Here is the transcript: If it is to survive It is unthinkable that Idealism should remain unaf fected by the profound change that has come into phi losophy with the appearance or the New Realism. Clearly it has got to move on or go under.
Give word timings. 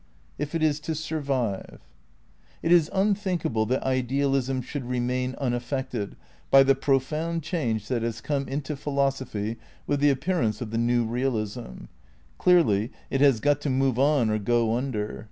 If 0.39 0.55
it 0.55 0.63
is 0.63 0.79
to 0.79 0.95
survive 0.95 1.79
It 2.63 2.71
is 2.71 2.89
unthinkable 2.91 3.67
that 3.67 3.83
Idealism 3.83 4.63
should 4.63 4.85
remain 4.89 5.33
unaf 5.33 5.61
fected 5.91 6.13
by 6.49 6.63
the 6.63 6.73
profound 6.73 7.43
change 7.43 7.87
that 7.87 8.01
has 8.01 8.19
come 8.19 8.47
into 8.47 8.75
phi 8.75 8.89
losophy 8.89 9.57
with 9.85 9.99
the 9.99 10.09
appearance 10.09 10.59
or 10.59 10.65
the 10.65 10.79
New 10.79 11.05
Realism. 11.05 11.83
Clearly 12.39 12.91
it 13.11 13.21
has 13.21 13.39
got 13.39 13.61
to 13.61 13.69
move 13.69 13.99
on 13.99 14.31
or 14.31 14.39
go 14.39 14.75
under. 14.75 15.19